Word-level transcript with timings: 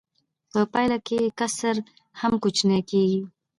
په 0.51 0.59
پایله 0.71 0.97
کې 1.07 1.33
کسر 1.39 1.75
هم 2.21 2.33
کوچنی 2.43 2.79
کېږي 2.89 3.21